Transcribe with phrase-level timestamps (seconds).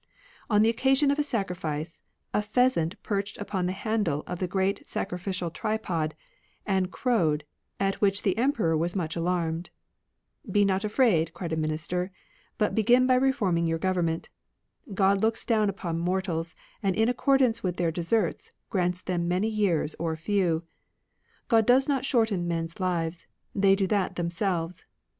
[0.49, 2.01] On the occasion of a sacrifice,
[2.33, 6.15] a pheasant perched upon the handle of the great sacrificial tripod,
[6.65, 7.43] and crowed,
[7.79, 9.69] at which the Emperor was much alarmed."
[10.51, 14.31] Be not afraid," cried a Minister;*' but begin by reforming your government.
[14.91, 19.49] God looks down upon mortals, and in accord ance with their deserts grants them many
[19.49, 20.63] years or few.
[21.47, 24.83] God does not shorten men's lives; they do that themselves.